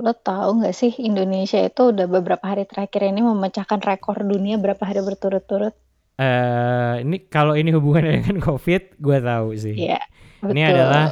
Lo 0.00 0.16
tahu 0.16 0.64
nggak 0.64 0.72
sih 0.72 0.92
Indonesia 1.04 1.60
itu 1.60 1.92
udah 1.92 2.08
beberapa 2.08 2.40
hari 2.48 2.64
terakhir 2.64 3.04
ini 3.04 3.20
memecahkan 3.20 3.84
rekor 3.84 4.24
dunia 4.24 4.56
berapa 4.56 4.80
hari 4.80 5.04
berturut-turut? 5.04 5.76
Eh, 6.20 6.94
ini 7.04 7.28
kalau 7.28 7.52
ini 7.52 7.72
hubungannya 7.72 8.16
dengan 8.24 8.40
COVID, 8.40 8.96
gue 8.96 9.18
tahu 9.20 9.48
sih. 9.56 9.76
Iya, 9.76 10.00
betul. 10.40 10.52
Ini 10.56 10.62
adalah 10.72 11.04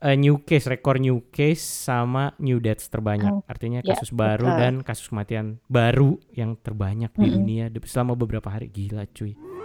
eh, 0.00 0.16
new 0.16 0.40
case, 0.44 0.68
rekor 0.68 0.96
new 0.96 1.28
case 1.28 1.60
sama 1.60 2.32
new 2.40 2.56
deaths 2.56 2.88
terbanyak. 2.88 3.44
Artinya 3.44 3.84
ya, 3.84 3.92
kasus 3.92 4.12
baru 4.12 4.48
betul. 4.48 4.60
dan 4.60 4.74
kasus 4.80 5.06
kematian 5.12 5.60
baru 5.68 6.16
yang 6.32 6.56
terbanyak 6.56 7.12
di 7.16 7.28
Mm-mm. 7.28 7.36
dunia 7.36 7.64
selama 7.84 8.16
beberapa 8.16 8.48
hari. 8.48 8.72
Gila 8.72 9.08
cuy. 9.12 9.55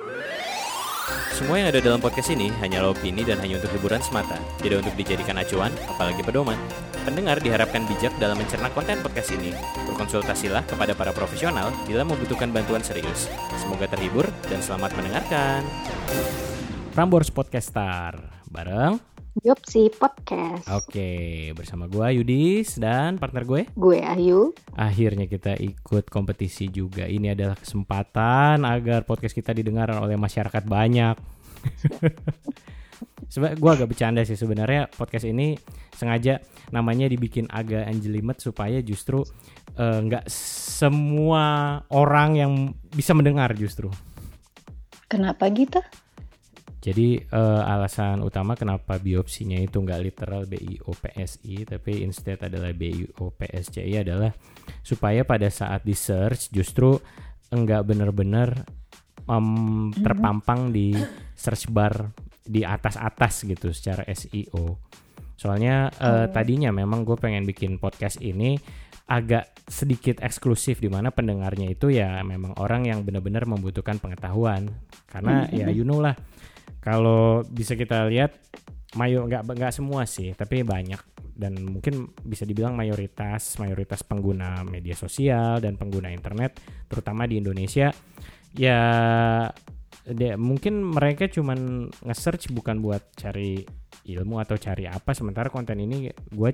Semua 1.31 1.63
yang 1.63 1.71
ada 1.71 1.79
dalam 1.79 2.03
podcast 2.03 2.29
ini 2.35 2.51
hanyalah 2.59 2.91
opini 2.91 3.23
dan 3.23 3.39
hanya 3.39 3.57
untuk 3.63 3.71
hiburan 3.71 4.03
semata, 4.03 4.35
tidak 4.59 4.83
untuk 4.83 4.95
dijadikan 4.99 5.39
acuan, 5.39 5.71
apalagi 5.87 6.21
pedoman. 6.21 6.59
Pendengar 7.07 7.41
diharapkan 7.41 7.87
bijak 7.87 8.13
dalam 8.21 8.37
mencerna 8.37 8.69
konten 8.75 8.99
podcast 9.01 9.33
ini. 9.33 9.55
Berkonsultasilah 9.89 10.67
kepada 10.67 10.93
para 10.93 11.15
profesional 11.15 11.73
bila 11.87 12.05
membutuhkan 12.05 12.51
bantuan 12.53 12.83
serius. 12.85 13.31
Semoga 13.57 13.89
terhibur 13.89 14.27
dan 14.51 14.59
selamat 14.61 14.91
mendengarkan. 14.99 15.65
Prambors 16.93 17.31
Podcaster 17.31 18.19
bareng. 18.51 19.10
Yopsi 19.39 19.87
Podcast. 19.95 20.67
Oke, 20.67 21.55
bersama 21.55 21.87
gue 21.87 22.19
Yudis 22.19 22.75
dan 22.75 23.15
partner 23.15 23.47
gue. 23.47 23.63
Gue 23.79 24.03
Ayu. 24.03 24.51
Akhirnya 24.75 25.23
kita 25.23 25.55
ikut 25.55 26.11
kompetisi 26.11 26.67
juga. 26.67 27.07
Ini 27.07 27.31
adalah 27.31 27.55
kesempatan 27.55 28.67
agar 28.67 29.07
podcast 29.07 29.31
kita 29.31 29.55
didengar 29.55 29.87
oleh 29.95 30.19
masyarakat 30.19 30.67
banyak. 30.67 31.15
Sebenarnya 33.31 33.55
gue 33.55 33.71
agak 33.71 33.89
bercanda 33.95 34.27
sih 34.27 34.35
sebenarnya 34.35 34.91
podcast 34.91 35.23
ini 35.23 35.55
sengaja 35.95 36.43
namanya 36.75 37.07
dibikin 37.07 37.47
agak 37.47 37.87
anjelimet 37.87 38.43
supaya 38.43 38.83
justru 38.83 39.23
eh, 39.79 39.99
nggak 40.11 40.27
semua 40.27 41.79
orang 41.87 42.35
yang 42.35 42.51
bisa 42.91 43.15
mendengar 43.15 43.55
justru. 43.55 43.87
Kenapa 45.07 45.47
gitu? 45.55 45.79
Jadi 46.81 47.21
eh, 47.21 47.61
alasan 47.61 48.25
utama 48.25 48.57
kenapa 48.57 48.97
biopsinya 48.97 49.61
itu 49.61 49.77
nggak 49.77 50.01
literal 50.01 50.49
BIOPSI 50.49 51.69
tapi 51.69 52.01
instead 52.01 52.41
adalah 52.41 52.73
BIOPSCI 52.73 54.01
adalah 54.01 54.33
supaya 54.81 55.21
pada 55.21 55.45
saat 55.53 55.85
di 55.85 55.93
search 55.93 56.49
justru 56.49 56.97
enggak 57.53 57.85
benar-benar 57.85 58.65
em, 59.29 59.93
terpampang 59.93 60.73
di 60.73 60.97
search 61.37 61.69
bar 61.69 62.09
di 62.41 62.65
atas-atas 62.65 63.45
gitu 63.45 63.69
secara 63.69 64.01
SEO. 64.09 64.81
Soalnya 65.37 65.93
eh, 65.93 66.33
tadinya 66.33 66.73
memang 66.73 67.05
gue 67.05 67.13
pengen 67.13 67.45
bikin 67.45 67.77
podcast 67.77 68.17
ini 68.25 68.57
agak 69.05 69.53
sedikit 69.69 70.17
eksklusif 70.25 70.81
di 70.81 70.89
mana 70.89 71.13
pendengarnya 71.13 71.67
itu 71.69 71.93
ya 71.93 72.25
memang 72.25 72.57
orang 72.57 72.89
yang 72.89 73.05
benar-benar 73.05 73.45
membutuhkan 73.45 74.01
pengetahuan. 74.01 74.65
Karena 75.05 75.45
ya 75.53 75.69
you 75.69 75.85
know 75.85 76.01
lah 76.01 76.17
kalau 76.81 77.45
bisa 77.45 77.77
kita 77.77 78.09
lihat 78.09 78.35
mayo 78.97 79.23
nggak 79.29 79.47
nggak 79.47 79.73
semua 79.73 80.03
sih 80.09 80.33
tapi 80.33 80.65
banyak. 80.65 80.99
Dan 81.31 81.57
mungkin 81.63 82.11
bisa 82.21 82.45
dibilang 82.45 82.77
mayoritas 82.77 83.57
mayoritas 83.57 84.05
pengguna 84.05 84.61
media 84.67 84.93
sosial 84.93 85.57
dan 85.63 85.73
pengguna 85.73 86.13
internet 86.13 86.59
terutama 86.85 87.25
di 87.25 87.41
Indonesia 87.41 87.89
ya 88.53 88.79
de- 90.05 90.37
mungkin 90.37 90.85
mereka 90.85 91.25
cuman 91.31 91.89
nge-search 91.89 92.51
bukan 92.53 92.83
buat 92.83 93.01
cari 93.17 93.63
ilmu 94.05 94.37
atau 94.41 94.57
cari 94.57 94.85
apa. 94.85 95.13
Sementara 95.13 95.49
konten 95.49 95.81
ini 95.81 96.09
gue 96.11 96.51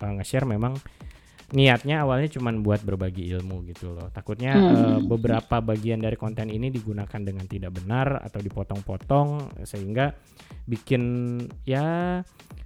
uh, 0.00 0.12
nge-share 0.20 0.48
memang 0.48 0.76
niatnya 1.54 2.02
awalnya 2.02 2.26
cuman 2.28 2.60
buat 2.60 2.82
berbagi 2.82 3.30
ilmu 3.30 3.62
gitu 3.66 3.94
loh 3.94 4.10
takutnya 4.10 4.52
Hmm. 4.52 4.74
uh, 4.74 5.00
beberapa 5.00 5.62
bagian 5.62 5.98
dari 5.98 6.14
konten 6.14 6.50
ini 6.50 6.68
digunakan 6.68 7.16
dengan 7.16 7.46
tidak 7.46 7.70
benar 7.72 8.18
atau 8.20 8.38
dipotong-potong 8.38 9.28
sehingga 9.62 10.18
bikin 10.64 11.02
ya 11.62 12.18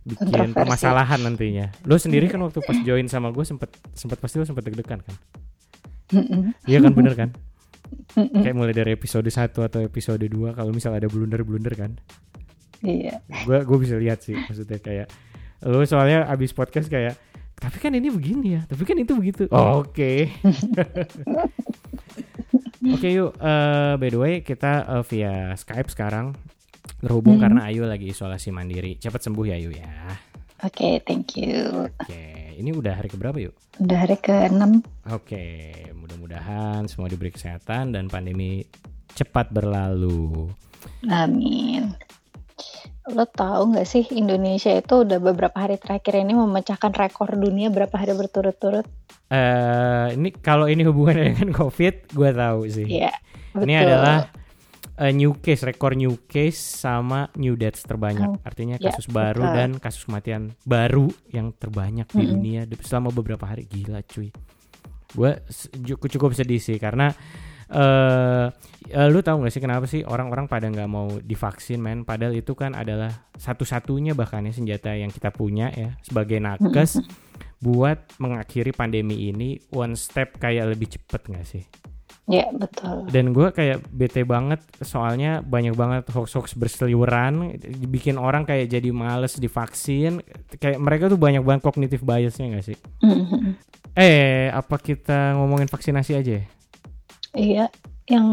bikin 0.02 0.50
permasalahan 0.50 1.20
nantinya 1.20 1.68
lo 1.84 1.94
sendiri 1.94 2.26
kan 2.26 2.40
waktu 2.40 2.58
pas 2.58 2.80
join 2.80 3.04
sama 3.06 3.28
gue 3.28 3.44
sempet 3.44 3.68
sempet 3.92 4.16
pasti 4.16 4.40
lo 4.40 4.44
sempet 4.44 4.64
deg-degan 4.64 4.98
kan 4.98 5.14
Mm-mm. 6.08 6.56
iya 6.64 6.80
kan 6.80 6.92
bener 6.92 7.12
kan 7.12 7.30
Mm-mm. 8.16 8.40
kayak 8.40 8.56
mulai 8.56 8.72
dari 8.72 8.92
episode 8.92 9.28
1 9.28 9.52
atau 9.52 9.80
episode 9.80 10.24
2 10.24 10.32
kalau 10.50 10.72
misal 10.72 10.96
ada 10.96 11.06
blunder-blunder 11.06 11.76
kan 11.76 11.92
Iya. 12.78 13.20
gue 13.44 13.58
gue 13.60 13.78
bisa 13.78 13.98
lihat 13.98 14.22
sih 14.22 14.38
maksudnya 14.38 14.78
kayak 14.78 15.10
lu 15.60 15.82
soalnya 15.82 16.24
abis 16.24 16.54
podcast 16.54 16.86
kayak 16.86 17.18
tapi 17.58 17.76
kan 17.76 17.90
ini 17.90 18.08
begini 18.08 18.48
ya. 18.54 18.62
Tapi 18.64 18.82
kan 18.82 18.96
itu 18.96 19.12
begitu. 19.12 19.42
Oh, 19.50 19.82
oke. 19.82 20.12
Oke 22.88 23.08
yuk. 23.10 23.34
Eh, 23.36 23.94
by 23.96 24.08
the 24.08 24.16
way 24.16 24.34
kita 24.40 24.72
eh, 24.88 25.04
via 25.04 25.34
Skype 25.52 25.90
sekarang 25.90 26.32
terhubung 26.98 27.36
Mhm. 27.36 27.42
karena 27.42 27.60
Ayu 27.66 27.84
lagi 27.84 28.08
isolasi 28.08 28.48
mandiri. 28.48 28.96
Cepat 28.96 29.18
sembuh 29.20 29.44
ya 29.44 29.58
Ayu 29.58 29.70
ya. 29.70 30.14
Oke, 30.58 30.98
thank 31.04 31.34
you. 31.34 31.86
oke 31.86 32.22
ini 32.54 32.70
udah 32.70 32.90
hari 32.92 33.06
keberapa 33.06 33.38
yuk? 33.38 33.54
Udah 33.78 33.98
hari 34.00 34.18
ke-6. 34.18 34.82
oke 35.06 35.46
mudah-mudahan 35.94 36.86
semua 36.86 37.06
diberi 37.06 37.30
kesehatan 37.30 37.94
dan 37.94 38.06
pandemi 38.06 38.66
cepat 39.12 39.50
berlalu. 39.50 40.50
Amin. 41.06 41.94
Lo 43.08 43.24
tahu 43.24 43.72
nggak 43.72 43.84
sih 43.84 44.04
Indonesia 44.12 44.68
itu 44.70 44.94
udah 45.00 45.18
beberapa 45.18 45.56
hari 45.56 45.76
terakhir 45.76 46.20
ini 46.20 46.32
memecahkan 46.32 46.92
rekor 46.92 47.32
dunia 47.32 47.68
berapa 47.68 47.94
hari 47.94 48.12
berturut-turut? 48.12 48.84
eh 49.28 50.16
ini 50.16 50.32
kalau 50.32 50.64
ini 50.66 50.84
hubungannya 50.84 51.28
dengan 51.32 51.52
COVID 51.52 51.94
gue 52.10 52.30
tahu 52.32 52.60
sih 52.66 52.86
Iya. 52.88 53.12
Ini 53.52 53.74
betul. 53.74 53.84
adalah 53.84 54.16
uh, 54.96 55.12
new 55.12 55.36
case, 55.36 55.60
rekor 55.62 55.92
new 55.92 56.16
case 56.24 56.56
sama 56.56 57.28
new 57.34 57.52
deaths 57.52 57.82
terbanyak. 57.82 58.24
Oh, 58.24 58.40
Artinya 58.40 58.76
ya, 58.76 58.88
kasus 58.88 59.04
baru 59.06 59.44
betul. 59.44 59.56
dan 59.56 59.70
kasus 59.76 60.02
kematian 60.04 60.42
baru 60.62 61.08
yang 61.28 61.52
terbanyak 61.52 62.08
di 62.08 62.18
Mm-mm. 62.18 62.32
dunia 62.34 62.60
de- 62.64 62.80
selama 62.80 63.08
beberapa 63.10 63.44
hari. 63.44 63.64
Gila 63.64 64.00
cuy. 64.02 64.32
Gue 65.08 65.32
cukup 66.08 66.32
sedih 66.32 66.56
sih 66.58 66.76
karena 66.76 67.12
eh 67.68 68.46
eh, 68.88 69.08
lu 69.08 69.20
tahu 69.20 69.44
gak 69.44 69.52
sih 69.52 69.60
kenapa 69.60 69.84
sih 69.84 70.00
orang-orang 70.02 70.44
pada 70.44 70.66
nggak 70.66 70.86
mau 70.86 71.08
divaksin 71.18 71.78
men 71.78 72.02
padahal 72.02 72.32
itu 72.32 72.52
kan 72.52 72.72
adalah 72.72 73.12
satu-satunya 73.34 74.12
bahkan 74.12 74.42
ya 74.42 74.52
senjata 74.52 74.92
yang 74.92 75.08
kita 75.08 75.28
punya 75.28 75.68
ya 75.70 75.92
sebagai 76.00 76.38
nakes 76.38 76.96
buat 77.64 77.98
mengakhiri 78.16 78.70
pandemi 78.70 79.28
ini 79.28 79.60
one 79.68 79.92
step 79.92 80.36
kayak 80.36 80.72
lebih 80.72 80.88
cepet 80.90 81.22
gak 81.28 81.46
sih 81.46 81.64
Ya 82.24 82.44
betul. 82.52 83.08
dan 83.08 83.32
gue 83.32 83.48
kayak 83.50 83.88
bete 83.88 84.20
banget 84.20 84.60
soalnya 84.78 85.40
banyak 85.40 85.72
banget 85.72 86.04
hoax-hoax 86.08 86.52
berseliweran 86.54 87.56
bikin 87.88 88.20
orang 88.20 88.44
kayak 88.44 88.68
jadi 88.68 88.92
males 88.92 89.32
divaksin 89.34 90.20
kayak 90.54 90.76
mereka 90.76 91.08
tuh 91.08 91.16
banyak 91.16 91.40
banget 91.40 91.64
kognitif 91.64 92.00
biasnya 92.00 92.52
gak 92.52 92.66
sih 92.66 92.76
Mhm. 93.00 93.56
eh 93.96 94.52
apa 94.52 94.76
kita 94.76 95.34
ngomongin 95.34 95.66
vaksinasi 95.66 96.12
aja 96.14 96.32
ya? 96.36 96.44
Iya. 97.34 97.68
Yang 98.08 98.28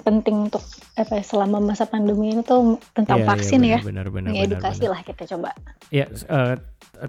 penting 0.00 0.48
untuk 0.48 0.64
apa 0.96 1.20
ya, 1.20 1.24
selama 1.24 1.60
masa 1.60 1.84
pandemi 1.84 2.32
ini 2.32 2.40
tuh 2.40 2.80
tentang 2.96 3.20
Iya, 3.20 3.24
iya, 3.24 3.28
vaksin 3.28 3.60
ya. 3.60 3.78
benar, 3.84 4.08
benar, 4.08 4.32
benar, 4.32 4.44
Edukasi 4.48 4.80
benar. 4.84 4.92
lah 4.96 5.00
kita 5.04 5.22
coba. 5.28 5.50
ya 5.90 6.04
eh, 6.08 6.56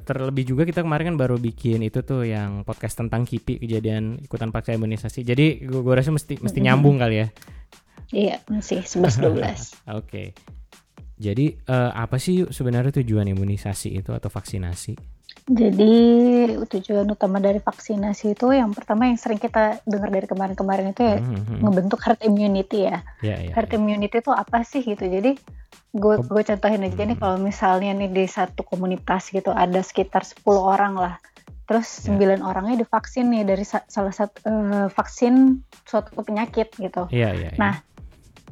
terlebih 0.04 0.44
juga 0.44 0.64
kita 0.64 0.84
kemarin 0.84 1.14
kan 1.14 1.18
baru 1.20 1.36
bikin 1.36 1.80
itu 1.80 2.02
tuh 2.02 2.24
yang 2.24 2.64
podcast 2.64 2.96
tentang 2.98 3.24
KIPI 3.24 3.60
kejadian 3.60 4.20
ikutan 4.20 4.50
paksa 4.50 4.74
imunisasi 4.74 5.22
jadi 5.22 5.64
gue 5.64 5.94
rasa 5.94 6.12
mesti 6.12 6.40
mesti 6.40 6.60
Mm-mm. 6.60 6.66
nyambung 6.66 7.00
kali 7.00 7.24
ya 7.24 7.28
Iya, 8.12 8.36
masih 8.48 8.84
11 8.84 9.24
12. 9.24 9.80
oke 10.00 10.24
jadi 11.22 11.46
eh, 11.56 11.92
apa 11.94 12.18
sih 12.18 12.50
sebenarnya 12.50 12.98
tujuan 12.98 13.30
imunisasi 13.30 13.94
itu 13.94 14.10
atau 14.10 14.28
vaksinasi 14.28 14.98
Jadi 15.42 15.94
tujuan 16.66 17.08
utama 17.08 17.38
dari 17.38 17.58
vaksinasi 17.58 18.36
itu 18.36 18.52
yang 18.52 18.72
pertama 18.72 19.06
yang 19.06 19.16
sering 19.16 19.38
kita 19.38 19.80
dengar 19.84 20.10
dari 20.10 20.24
kemarin-kemarin 20.26 20.92
itu 20.92 21.02
ya 21.04 21.18
Hmm, 21.18 21.34
hmm, 21.34 21.44
hmm. 21.46 21.60
ngebentuk 21.62 22.00
herd 22.00 22.22
immunity 22.22 22.86
ya. 22.86 23.02
ya 23.22 23.36
ya, 23.40 23.52
Herd 23.52 23.70
ya. 23.70 23.76
immunity 23.76 24.18
itu 24.18 24.30
apa 24.30 24.62
sih 24.62 24.82
gitu. 24.82 25.02
Jadi 25.02 25.36
gue 25.92 26.16
Oh. 26.16 26.24
gue 26.24 26.42
contohin 26.46 26.84
aja 26.84 27.02
nih 27.02 27.16
Hmm. 27.16 27.24
kalau 27.26 27.38
misalnya 27.40 27.92
nih 27.92 28.10
di 28.10 28.26
satu 28.28 28.62
komunitas 28.62 29.28
gitu 29.30 29.50
ada 29.50 29.82
sekitar 29.82 30.22
10 30.22 30.62
orang 30.62 30.94
lah. 30.96 31.16
Terus 31.64 31.88
Ya. 32.02 32.12
9 32.12 32.44
orangnya 32.44 32.76
divaksin 32.78 33.28
nih 33.28 33.44
dari 33.44 33.64
sa- 33.64 33.88
salah 33.88 34.12
satu 34.12 34.36
eh, 34.44 34.88
vaksin 34.90 35.58
suatu 35.84 36.12
penyakit 36.18 36.76
gitu. 36.76 37.08
Iya, 37.10 37.30
iya, 37.34 37.50
iya. 37.50 37.58
Nah, 37.58 37.74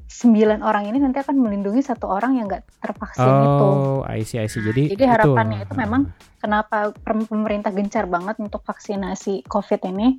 sembilan 0.10 0.66
orang 0.66 0.90
ini 0.90 0.98
nanti 0.98 1.22
akan 1.22 1.38
melindungi 1.38 1.86
satu 1.86 2.10
orang 2.10 2.42
yang 2.42 2.50
nggak 2.50 2.82
tervaksin 2.82 3.30
itu. 3.30 3.68
Oh, 3.70 4.02
I 4.10 4.26
see, 4.26 4.42
I 4.42 4.50
see. 4.50 4.66
Jadi, 4.66 4.90
Jadi 4.98 5.06
harapannya 5.06 5.70
itu 5.70 5.74
ah, 5.78 5.80
memang 5.86 6.02
Kenapa 6.40 6.96
pemerintah 7.04 7.68
gencar 7.76 8.08
banget 8.08 8.40
untuk 8.40 8.64
vaksinasi 8.64 9.44
COVID 9.52 9.84
ini? 9.92 10.16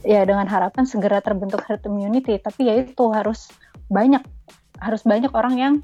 Ya 0.00 0.24
dengan 0.24 0.48
harapan 0.48 0.88
segera 0.88 1.20
terbentuk 1.20 1.60
herd 1.68 1.84
immunity. 1.84 2.40
Tapi 2.40 2.72
ya 2.72 2.74
itu 2.80 3.04
harus 3.12 3.52
banyak, 3.92 4.24
harus 4.80 5.04
banyak 5.04 5.28
orang 5.36 5.54
yang 5.60 5.74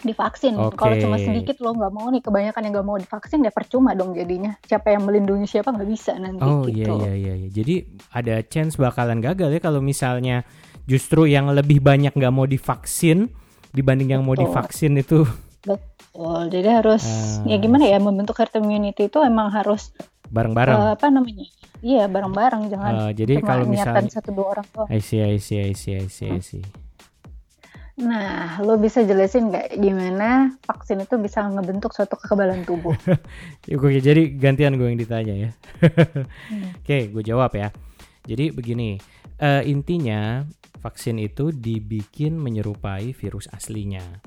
divaksin. 0.00 0.54
Oke. 0.54 0.74
Kalau 0.74 0.94
cuma 0.96 1.16
sedikit 1.16 1.58
lo 1.58 1.72
nggak 1.72 1.90
mau 1.90 2.06
nih, 2.06 2.20
kebanyakan 2.20 2.60
yang 2.60 2.72
nggak 2.72 2.86
mau 2.86 2.96
divaksin 2.96 3.40
ya 3.40 3.50
percuma 3.50 3.92
dong 3.92 4.12
jadinya. 4.12 4.54
Siapa 4.62 4.90
yang 4.90 5.02
melindungi 5.02 5.44
siapa 5.44 5.68
nggak 5.68 5.88
bisa 5.88 6.14
nanti 6.14 6.38
Oh 6.40 6.64
iya 6.64 6.86
gitu. 6.86 6.92
iya 6.98 7.12
iya 7.12 7.34
iya. 7.36 7.48
Jadi 7.48 7.74
ada 8.10 8.34
chance 8.42 8.74
bakalan 8.74 9.18
gagal 9.18 9.50
ya 9.50 9.58
kalau 9.58 9.80
misalnya 9.80 10.46
justru 10.84 11.24
yang 11.24 11.48
lebih 11.48 11.78
banyak 11.78 12.10
nggak 12.10 12.30
mau 12.30 12.44
divaksin 12.44 13.28
dibanding 13.70 14.10
yang 14.10 14.22
mau 14.22 14.32
Betul. 14.32 14.48
divaksin 14.48 14.92
itu. 14.96 15.26
Betul. 15.62 16.40
Jadi 16.48 16.68
harus 16.68 17.04
Ah. 17.04 17.46
ya 17.46 17.56
gimana 17.56 17.84
ya 17.84 17.98
membentuk 17.98 18.34
herd 18.34 18.54
immunity 18.54 19.06
itu 19.06 19.18
emang 19.18 19.50
harus 19.50 19.90
bareng-bareng. 20.26 20.74
eh, 20.74 20.90
apa 20.94 21.06
namanya? 21.08 21.46
Iya 21.78 22.06
bareng-bareng 22.06 22.62
jangan 22.66 22.92
Eh, 23.06 23.12
jadi 23.14 23.38
kalau 23.38 23.62
misalnya 23.64 24.10
satu 24.10 24.30
dua 24.30 24.46
orang 24.52 24.66
tuh. 24.68 24.86
I 24.88 24.98
see, 24.98 25.20
I 25.20 25.38
see, 25.38 25.58
I 25.58 25.72
see, 25.72 25.94
I 25.94 26.06
see, 26.06 26.26
I 26.28 26.40
see. 26.40 26.62
Nah, 27.98 28.62
lo 28.62 28.78
bisa 28.78 29.02
jelasin 29.02 29.50
nggak 29.50 29.74
gimana 29.82 30.54
vaksin 30.62 31.02
itu 31.02 31.18
bisa 31.18 31.42
ngebentuk 31.50 31.90
suatu 31.90 32.14
kekebalan 32.14 32.62
tubuh? 32.62 32.94
Oke, 33.74 33.98
jadi 33.98 34.30
gantian 34.38 34.78
gue 34.78 34.86
yang 34.86 35.00
ditanya 35.00 35.34
ya. 35.34 35.50
Hmm. 36.46 36.70
Oke, 36.78 37.10
gue 37.10 37.22
jawab 37.26 37.58
ya. 37.58 37.74
Jadi 38.22 38.54
begini, 38.54 39.02
eh, 39.42 39.62
intinya 39.66 40.46
vaksin 40.78 41.18
itu 41.18 41.50
dibikin 41.50 42.38
menyerupai 42.38 43.10
virus 43.18 43.50
aslinya. 43.50 44.22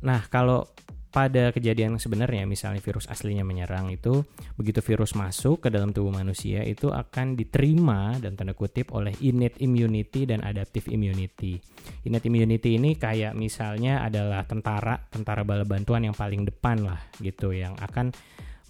Nah, 0.00 0.24
kalau 0.32 0.72
pada 1.12 1.52
kejadian 1.52 2.00
sebenarnya, 2.00 2.48
misalnya 2.48 2.80
virus 2.80 3.04
aslinya 3.04 3.44
menyerang 3.44 3.92
itu, 3.92 4.24
begitu 4.56 4.80
virus 4.80 5.12
masuk 5.12 5.60
ke 5.60 5.68
dalam 5.68 5.92
tubuh 5.92 6.08
manusia 6.08 6.64
itu 6.64 6.88
akan 6.88 7.36
diterima 7.36 8.16
dan 8.16 8.32
tanda 8.32 8.56
kutip 8.56 8.96
oleh 8.96 9.12
innate 9.20 9.60
immunity 9.60 10.24
dan 10.24 10.40
adaptive 10.40 10.88
immunity. 10.88 11.60
Innate 12.08 12.32
immunity 12.32 12.80
ini 12.80 12.96
kayak 12.96 13.36
misalnya 13.36 14.00
adalah 14.00 14.48
tentara, 14.48 14.96
tentara 15.12 15.44
bala 15.44 15.68
bantuan 15.68 16.08
yang 16.08 16.16
paling 16.16 16.48
depan 16.48 16.80
lah 16.80 17.00
gitu, 17.20 17.52
yang 17.52 17.76
akan 17.76 18.08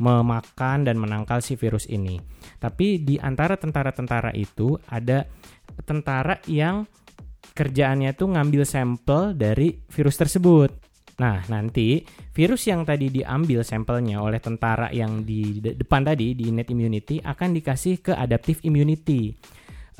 memakan 0.02 0.82
dan 0.82 0.98
menangkal 0.98 1.38
si 1.38 1.54
virus 1.54 1.86
ini. 1.86 2.18
Tapi 2.58 3.06
di 3.06 3.22
antara 3.22 3.54
tentara-tentara 3.54 4.34
itu 4.34 4.74
ada 4.90 5.22
tentara 5.86 6.42
yang 6.50 6.82
kerjaannya 7.54 8.10
tuh 8.18 8.34
ngambil 8.34 8.66
sampel 8.66 9.30
dari 9.38 9.78
virus 9.94 10.18
tersebut. 10.18 10.81
Nah, 11.22 11.38
nanti 11.46 12.02
virus 12.34 12.66
yang 12.66 12.82
tadi 12.82 13.06
diambil 13.06 13.62
sampelnya 13.62 14.18
oleh 14.18 14.42
tentara 14.42 14.90
yang 14.90 15.22
di 15.22 15.62
de- 15.62 15.78
depan 15.78 16.02
tadi 16.02 16.34
di 16.34 16.50
innate 16.50 16.74
immunity 16.74 17.22
akan 17.22 17.54
dikasih 17.54 18.02
ke 18.02 18.10
adaptive 18.10 18.58
immunity. 18.66 19.38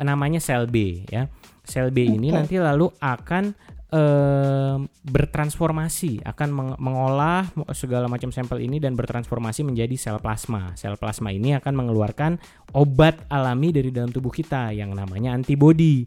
Namanya 0.02 0.42
sel 0.42 0.66
B 0.66 1.06
ya. 1.06 1.30
Sel 1.62 1.94
B 1.94 2.10
ini 2.10 2.34
Oke. 2.34 2.36
nanti 2.42 2.54
lalu 2.58 2.90
akan 2.98 3.54
eh, 3.92 4.76
bertransformasi, 5.06 6.26
akan 6.26 6.48
meng- 6.50 6.78
mengolah 6.82 7.46
segala 7.70 8.10
macam 8.10 8.34
sampel 8.34 8.58
ini 8.64 8.82
dan 8.82 8.98
bertransformasi 8.98 9.62
menjadi 9.62 9.94
sel 9.94 10.18
plasma. 10.18 10.74
Sel 10.74 10.98
plasma 10.98 11.30
ini 11.30 11.54
akan 11.54 11.70
mengeluarkan 11.76 12.40
obat 12.74 13.22
alami 13.30 13.70
dari 13.70 13.94
dalam 13.94 14.10
tubuh 14.10 14.34
kita 14.34 14.74
yang 14.74 14.90
namanya 14.90 15.38
antibodi. 15.38 16.02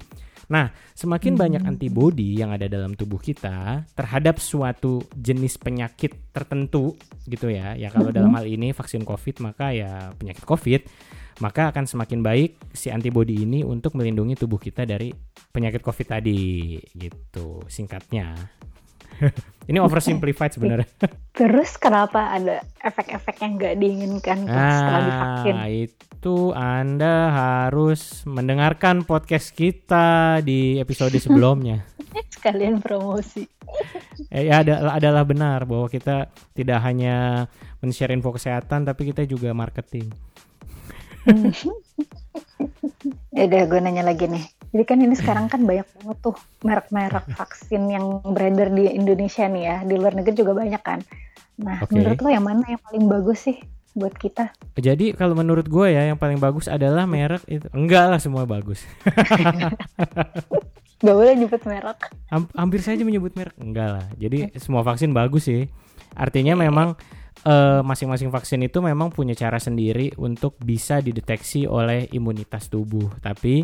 Nah, 0.51 0.69
semakin 0.93 1.33
banyak 1.33 1.63
antibodi 1.65 2.37
yang 2.37 2.53
ada 2.53 2.69
dalam 2.69 2.93
tubuh 2.93 3.17
kita 3.17 3.85
terhadap 3.97 4.37
suatu 4.37 5.01
jenis 5.17 5.57
penyakit 5.57 6.31
tertentu 6.31 6.93
gitu 7.25 7.49
ya. 7.49 7.73
Ya 7.73 7.89
kalau 7.89 8.13
dalam 8.13 8.33
hal 8.37 8.45
ini 8.45 8.71
vaksin 8.71 9.01
Covid 9.07 9.41
maka 9.41 9.73
ya 9.73 10.13
penyakit 10.15 10.45
Covid, 10.45 10.81
maka 11.41 11.73
akan 11.73 11.89
semakin 11.89 12.21
baik 12.21 12.51
si 12.71 12.93
antibodi 12.93 13.43
ini 13.43 13.65
untuk 13.65 13.97
melindungi 13.97 14.39
tubuh 14.39 14.61
kita 14.61 14.85
dari 14.87 15.11
penyakit 15.51 15.81
Covid 15.81 16.07
tadi 16.19 16.77
gitu 16.93 17.65
singkatnya. 17.67 18.35
ini 19.69 19.77
oversimplified 19.81 20.55
sebenarnya. 20.55 20.89
Terus 21.39 21.75
kenapa 21.75 22.35
ada 22.35 22.63
efek-efek 22.83 23.35
yang 23.41 23.51
nggak 23.59 23.75
diinginkan 23.79 24.37
tuh 24.45 24.53
setelah 24.53 25.01
divaksin? 25.03 25.55
Ah, 25.55 25.69
itu 25.69 26.37
Anda 26.55 27.15
harus 27.31 28.23
mendengarkan 28.23 29.03
podcast 29.03 29.51
kita 29.51 30.39
di 30.45 30.77
episode 30.79 31.15
sebelumnya. 31.17 31.83
Sekalian 32.35 32.79
promosi. 32.79 33.43
Eh, 34.31 34.47
ya 34.47 34.63
ada, 34.63 34.95
adalah 34.95 35.27
benar 35.27 35.67
bahwa 35.67 35.91
kita 35.91 36.31
tidak 36.55 36.79
hanya 36.85 37.47
men-share 37.83 38.15
info 38.15 38.31
kesehatan 38.31 38.87
tapi 38.87 39.11
kita 39.11 39.27
juga 39.27 39.51
marketing. 39.51 40.07
Ya 43.35 43.51
udah 43.51 43.61
gue 43.67 43.79
nanya 43.81 44.05
lagi 44.05 44.29
nih. 44.31 44.45
Jadi 44.75 44.83
kan 44.83 44.99
ini 44.99 45.15
sekarang 45.15 45.47
kan 45.47 45.63
banyak 45.63 45.87
banget 45.87 46.17
tuh 46.19 46.35
merek-merek 46.67 47.31
vaksin 47.31 47.87
yang 47.87 48.19
beredar 48.27 48.67
di 48.75 48.91
Indonesia 48.91 49.47
nih 49.47 49.63
ya. 49.63 49.77
Di 49.87 49.95
luar 49.95 50.19
negeri 50.19 50.35
juga 50.35 50.51
banyak 50.51 50.83
kan. 50.83 50.99
Nah, 51.63 51.79
Oke. 51.79 51.95
menurut 51.95 52.19
lo 52.19 52.27
yang 52.27 52.43
mana 52.43 52.67
yang 52.67 52.83
paling 52.83 53.07
bagus 53.07 53.47
sih 53.47 53.55
buat 53.95 54.11
kita? 54.11 54.51
Jadi 54.75 55.15
kalau 55.15 55.31
menurut 55.31 55.63
gue 55.71 55.95
ya 55.95 56.11
yang 56.11 56.19
paling 56.19 56.43
bagus 56.43 56.67
adalah 56.67 57.07
merek 57.07 57.47
itu. 57.47 57.71
Enggak 57.71 58.11
lah 58.11 58.19
semua 58.19 58.43
bagus. 58.43 58.83
Gak 61.05 61.15
boleh 61.15 61.39
nyebut 61.39 61.63
merek. 61.63 62.11
Ham- 62.27 62.51
hampir 62.51 62.83
saja 62.83 62.99
menyebut 63.07 63.31
merek. 63.39 63.55
Enggak 63.55 63.89
lah. 63.95 64.05
Jadi 64.19 64.59
semua 64.59 64.83
vaksin 64.83 65.15
bagus 65.15 65.47
sih. 65.47 65.71
Artinya 66.19 66.59
memang 66.59 66.99
eh, 67.45 67.81
masing-masing 67.85 68.33
vaksin 68.33 68.59
itu 68.65 68.81
memang 68.81 69.13
punya 69.13 69.37
cara 69.37 69.61
sendiri 69.61 70.11
untuk 70.17 70.57
bisa 70.57 70.99
dideteksi 70.99 71.69
oleh 71.69 72.09
imunitas 72.11 72.67
tubuh. 72.67 73.13
Tapi 73.21 73.63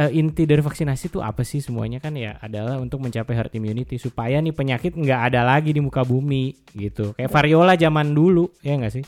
eh, 0.00 0.10
inti 0.16 0.48
dari 0.48 0.64
vaksinasi 0.64 1.12
itu 1.12 1.20
apa 1.20 1.44
sih 1.44 1.60
semuanya 1.60 2.00
kan 2.00 2.16
ya 2.16 2.40
adalah 2.40 2.80
untuk 2.80 3.04
mencapai 3.04 3.36
herd 3.36 3.52
immunity 3.52 4.00
supaya 4.00 4.40
nih 4.40 4.56
penyakit 4.56 4.96
nggak 4.96 5.20
ada 5.32 5.44
lagi 5.44 5.76
di 5.76 5.84
muka 5.84 6.02
bumi 6.02 6.56
gitu. 6.72 7.12
Kayak 7.14 7.30
variola 7.30 7.76
zaman 7.76 8.16
dulu 8.16 8.48
ya 8.64 8.80
nggak 8.80 8.92
sih? 8.96 9.04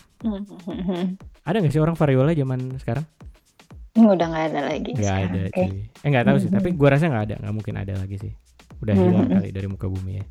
Ada 1.44 1.56
nggak 1.64 1.72
sih 1.72 1.80
orang 1.80 1.96
variola 1.96 2.36
zaman 2.36 2.76
sekarang? 2.76 3.04
Ini 3.94 4.10
udah 4.10 4.26
nggak 4.26 4.44
ada 4.50 4.60
lagi. 4.74 4.90
Nggak 4.90 5.16
ada 5.16 5.40
Oke. 5.46 5.54
cuy. 5.54 5.80
Eh 6.02 6.08
nggak 6.10 6.26
tahu 6.26 6.36
sih. 6.42 6.50
Tapi 6.50 6.68
gua 6.74 6.88
rasa 6.98 7.06
nggak 7.06 7.24
ada. 7.30 7.36
Nggak 7.40 7.54
mungkin 7.54 7.74
ada 7.78 7.94
lagi 7.94 8.16
sih. 8.18 8.32
Udah 8.82 8.94
hilang 8.98 9.30
kali 9.30 9.48
dari 9.54 9.68
muka 9.70 9.86
bumi 9.86 10.12
ya. 10.18 10.24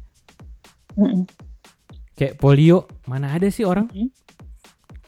Kayak 2.14 2.38
polio, 2.38 2.86
mana 3.10 3.34
ada 3.34 3.50
sih 3.50 3.66
orang 3.66 3.90
Hmm. 3.90 4.10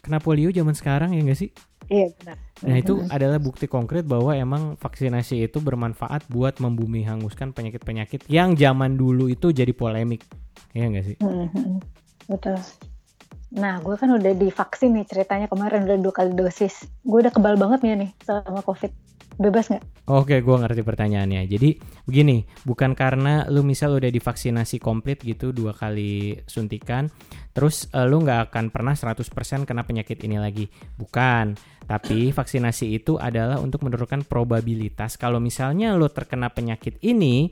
kena 0.01 0.17
polio 0.21 0.49
zaman 0.49 0.73
sekarang 0.73 1.13
ya 1.13 1.21
nggak 1.21 1.39
sih? 1.39 1.49
Iya 1.85 2.09
benar. 2.17 2.37
Nah 2.65 2.75
itu 2.81 2.93
adalah 3.13 3.37
bukti 3.37 3.69
konkret 3.69 4.09
bahwa 4.09 4.33
emang 4.33 4.73
vaksinasi 4.77 5.45
itu 5.45 5.61
bermanfaat 5.61 6.25
buat 6.33 6.57
membumi 6.57 7.05
hanguskan 7.05 7.53
penyakit-penyakit 7.53 8.25
yang 8.25 8.57
zaman 8.57 8.97
dulu 8.97 9.29
itu 9.29 9.53
jadi 9.53 9.69
polemik, 9.69 10.25
ya 10.73 10.89
nggak 10.89 11.05
sih? 11.05 11.17
Mhm. 11.21 11.77
Betul. 12.25 12.57
Nah, 13.55 13.79
gue 13.79 13.95
kan 13.95 14.09
udah 14.11 14.33
divaksin 14.33 14.97
nih 14.97 15.05
ceritanya 15.05 15.47
kemarin 15.47 15.85
udah 15.85 15.97
dua 16.01 16.13
kali 16.13 16.33
dosis. 16.33 16.89
Gue 17.05 17.21
udah 17.21 17.31
kebal 17.31 17.55
banget 17.55 17.85
nih 17.85 17.93
nih 18.01 18.09
sama 18.25 18.65
COVID. 18.65 18.91
Bebas 19.35 19.67
nggak? 19.67 19.83
Oke, 20.05 20.39
gua 20.45 20.63
ngerti 20.63 20.85
pertanyaannya. 20.85 21.49
Jadi 21.49 21.75
begini, 22.07 22.45
bukan 22.63 22.95
karena 22.95 23.43
lu 23.51 23.65
misal 23.65 23.97
udah 23.97 24.07
divaksinasi 24.07 24.77
komplit 24.79 25.19
gitu 25.25 25.51
dua 25.51 25.75
kali 25.75 26.39
suntikan, 26.47 27.11
terus 27.51 27.89
eh, 27.91 28.05
lu 28.05 28.21
nggak 28.23 28.53
akan 28.53 28.71
pernah 28.71 28.93
100% 28.93 29.65
kena 29.65 29.83
penyakit 29.83 30.23
ini 30.23 30.37
lagi. 30.39 30.69
Bukan. 30.95 31.75
Tapi 31.85 32.33
vaksinasi 32.33 32.97
itu 32.97 33.13
adalah 33.21 33.61
untuk 33.61 33.85
menurunkan 33.85 34.25
probabilitas 34.25 35.21
kalau 35.21 35.37
misalnya 35.37 35.93
lu 35.93 36.09
terkena 36.09 36.49
penyakit 36.49 36.97
ini, 37.05 37.51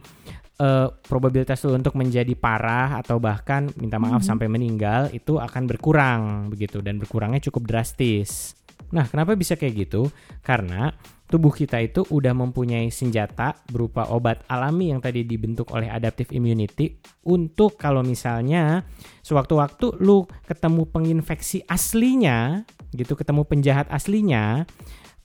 eh, 0.62 0.88
probabilitas 1.10 1.62
lu 1.68 1.76
untuk 1.76 2.00
menjadi 2.00 2.32
parah 2.38 3.02
atau 3.02 3.20
bahkan 3.20 3.68
minta 3.76 4.00
maaf 4.00 4.24
sampai 4.24 4.48
meninggal 4.48 5.12
itu 5.12 5.36
akan 5.36 5.68
berkurang 5.68 6.54
begitu 6.54 6.80
dan 6.80 6.96
berkurangnya 7.02 7.44
cukup 7.44 7.68
drastis. 7.68 8.56
Nah, 8.94 9.10
kenapa 9.10 9.34
bisa 9.34 9.58
kayak 9.58 9.90
gitu? 9.90 10.14
Karena 10.46 10.94
tubuh 11.26 11.50
kita 11.50 11.82
itu 11.82 12.06
udah 12.14 12.30
mempunyai 12.38 12.94
senjata 12.94 13.58
berupa 13.74 14.06
obat 14.14 14.46
alami 14.46 14.94
yang 14.94 15.02
tadi 15.02 15.26
dibentuk 15.26 15.74
oleh 15.74 15.90
adaptive 15.90 16.30
immunity 16.30 17.02
untuk 17.26 17.74
kalau 17.82 18.06
misalnya 18.06 18.86
sewaktu-waktu 19.26 19.98
lu 19.98 20.30
ketemu 20.46 20.86
penginfeksi 20.86 21.66
aslinya 21.66 22.70
gitu, 22.94 23.18
ketemu 23.18 23.50
penjahat 23.50 23.90
aslinya 23.90 24.70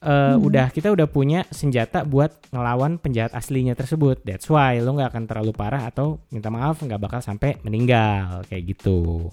eh, 0.00 0.37
udah 0.40 0.72
kita 0.72 0.88
udah 0.88 1.04
punya 1.10 1.44
senjata 1.52 2.08
buat 2.08 2.32
ngelawan 2.56 2.96
penjahat 2.96 3.37
aslinya 3.37 3.76
tersebut. 3.76 4.25
That's 4.25 4.48
why 4.48 4.80
lu 4.80 4.96
nggak 4.96 5.12
akan 5.12 5.25
terlalu 5.28 5.52
parah 5.52 5.92
atau 5.92 6.25
minta 6.32 6.48
maaf 6.48 6.80
nggak 6.80 7.04
bakal 7.04 7.20
sampai 7.20 7.60
meninggal 7.60 8.48
kayak 8.48 8.72
gitu. 8.78 9.28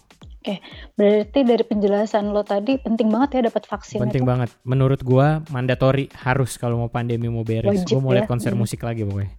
Berarti 0.94 1.40
dari 1.42 1.64
penjelasan 1.64 2.30
lo 2.30 2.42
tadi 2.42 2.78
penting 2.78 3.10
banget 3.10 3.30
ya 3.36 3.42
dapat 3.48 3.66
vaksin 3.66 4.00
Penting 4.00 4.24
itu. 4.24 4.30
banget. 4.30 4.50
Menurut 4.64 5.02
gua 5.02 5.42
mandatory 5.50 6.08
harus 6.16 6.56
kalau 6.56 6.78
mau 6.78 6.90
pandemi 6.90 7.26
mau 7.28 7.42
beres. 7.42 7.84
Wajib 7.84 7.98
Gua 7.98 8.02
mau 8.02 8.14
lihat 8.14 8.26
ya. 8.26 8.32
konser 8.32 8.52
Hmm. 8.52 8.62
musik 8.62 8.82
lagi 8.82 9.02
pokoknya. 9.02 9.32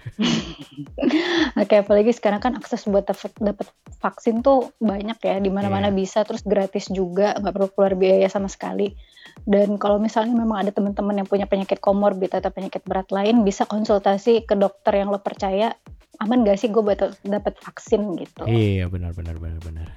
Oke, 1.60 1.74
apalagi 1.76 2.10
sekarang 2.10 2.40
kan 2.40 2.52
akses 2.56 2.84
buat 2.84 3.04
dapat 3.04 3.66
vaksin 4.00 4.40
tuh 4.40 4.72
banyak 4.78 5.18
ya, 5.18 5.36
di 5.36 5.48
mana-mana 5.48 5.88
Iya. 5.88 5.96
bisa, 5.96 6.18
terus 6.24 6.40
gratis 6.40 6.88
juga, 6.88 7.36
nggak 7.36 7.52
perlu 7.52 7.68
keluar 7.68 7.92
biaya 7.94 8.26
sama 8.26 8.48
sekali. 8.48 8.96
Dan 9.44 9.76
kalau 9.76 10.00
misalnya 10.00 10.32
memang 10.32 10.64
ada 10.64 10.72
teman-teman 10.72 11.20
yang 11.20 11.28
punya 11.28 11.44
penyakit 11.44 11.78
komorbid 11.78 12.32
atau 12.32 12.48
penyakit 12.48 12.80
berat 12.82 13.08
lain, 13.10 13.44
bisa 13.44 13.64
konsultasi 13.64 14.44
ke 14.44 14.54
dokter 14.54 14.96
yang 14.96 15.08
lo 15.08 15.20
percaya 15.20 15.76
aman 16.20 16.44
gak 16.44 16.60
sih 16.60 16.68
gue 16.68 16.84
dapat 17.24 17.54
vaksin 17.60 18.16
gitu. 18.16 18.44
Iya 18.44 18.88
benar 18.88 19.16
benar 19.16 19.40
benar 19.40 19.56
benar. 19.60 19.88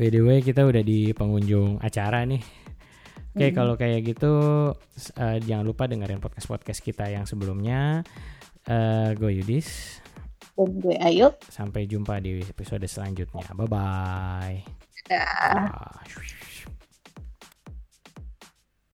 By 0.00 0.08
the 0.08 0.24
way 0.24 0.40
kita 0.40 0.64
udah 0.64 0.80
di 0.80 1.12
pengunjung 1.12 1.76
acara 1.76 2.24
nih. 2.24 2.40
Oke 3.30 3.52
Hmm. 3.52 3.54
kalau 3.54 3.76
kayak 3.76 4.00
gitu 4.16 4.32
eh, 5.20 5.38
jangan 5.44 5.62
lupa 5.68 5.84
dengerin 5.84 6.24
podcast 6.24 6.48
podcast 6.48 6.80
kita 6.80 7.04
yang 7.06 7.28
sebelumnya. 7.28 8.00
Eh 8.64 9.12
gue 9.12 9.44
Yudis. 9.44 10.00
Dan 10.56 10.80
gue 10.80 10.96
Ayu. 10.96 11.28
Sampai 11.52 11.84
jumpa 11.84 12.16
di 12.16 12.40
episode 12.40 12.88
selanjutnya. 12.88 13.44
Bye 13.52 13.68
bye. 13.68 14.56
Ah, 15.12 16.00